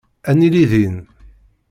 Ad 0.29 0.35
nili 0.37 0.63
din. 0.71 0.95